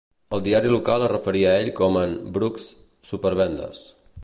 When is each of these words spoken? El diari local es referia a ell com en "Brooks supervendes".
El 0.35 0.39
diari 0.45 0.71
local 0.73 1.03
es 1.07 1.11
referia 1.11 1.51
a 1.51 1.59
ell 1.65 1.69
com 1.81 2.01
en 2.05 2.17
"Brooks 2.39 2.67
supervendes". 3.13 3.87